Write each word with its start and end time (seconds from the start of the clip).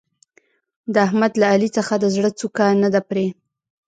د 0.93 0.95
احمد 1.07 1.31
له 1.41 1.45
علي 1.53 1.69
څخه 1.77 1.93
د 1.99 2.05
زړه 2.15 2.29
څوکه 2.39 2.65
نه 2.83 2.89
ده 2.93 3.01
پرې. 3.09 3.27